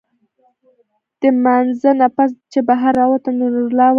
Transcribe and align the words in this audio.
د 1.19 1.23
مانځۀ 1.43 1.91
نه 1.99 2.07
پس 2.15 2.29
چې 2.51 2.59
بهر 2.67 2.91
راووتم 2.99 3.33
نو 3.39 3.45
نورالله 3.53 3.83
وايي 3.87 3.89